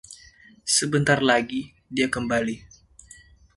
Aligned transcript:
Sebentar 0.75 1.19
lagi, 1.29 1.61
dia 1.95 2.07
kembali. 2.15 2.55